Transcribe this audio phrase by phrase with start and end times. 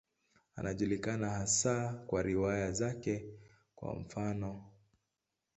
[0.55, 3.25] Anajulikana hasa kwa riwaya zake,
[3.75, 4.63] kwa mfano.